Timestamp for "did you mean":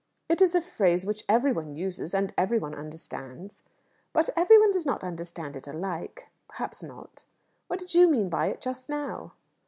7.81-8.27